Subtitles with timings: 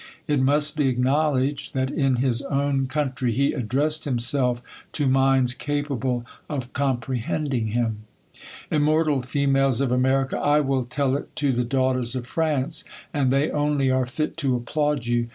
[0.27, 5.53] It must be acknowledged, that, in his own coun• ry, he addressed himself to minds
[5.53, 8.05] capable of compre ■lending him.
[8.71, 9.21] Immortal THE COLUMBIAN ORATOR.
[9.21, 9.21] C7 Immortal
[9.77, 10.39] females of America!
[10.39, 12.83] 1 will tell it to the daughters of France,
[13.13, 15.27] and they only are fit to applaud you